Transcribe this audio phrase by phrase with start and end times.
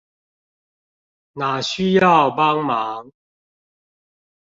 [1.33, 3.11] 哪需要幫忙